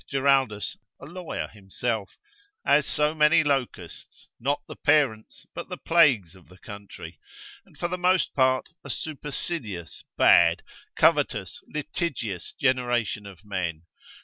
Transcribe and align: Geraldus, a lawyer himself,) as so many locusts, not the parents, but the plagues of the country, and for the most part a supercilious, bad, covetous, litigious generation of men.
Geraldus, 0.09 0.77
a 0.99 1.05
lawyer 1.05 1.47
himself,) 1.47 2.17
as 2.65 2.87
so 2.87 3.13
many 3.13 3.43
locusts, 3.43 4.29
not 4.39 4.59
the 4.67 4.75
parents, 4.75 5.45
but 5.53 5.69
the 5.69 5.77
plagues 5.77 6.33
of 6.35 6.47
the 6.49 6.57
country, 6.57 7.19
and 7.67 7.77
for 7.77 7.87
the 7.87 7.99
most 7.99 8.33
part 8.33 8.69
a 8.83 8.89
supercilious, 8.89 10.03
bad, 10.17 10.63
covetous, 10.95 11.63
litigious 11.67 12.51
generation 12.53 13.27
of 13.27 13.45
men. 13.45 13.83